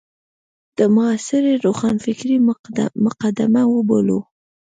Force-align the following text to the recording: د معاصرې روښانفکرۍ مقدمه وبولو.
د 0.77 0.79
معاصرې 0.95 1.53
روښانفکرۍ 1.65 2.37
مقدمه 3.07 3.63
وبولو. 3.73 4.19